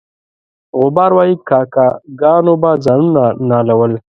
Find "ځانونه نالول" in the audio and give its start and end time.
2.85-3.93